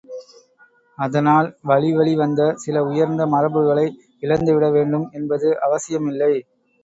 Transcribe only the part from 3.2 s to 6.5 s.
மரபுகளை இழந்துவிட வேண்டும் என்பது அவசியமில்லை.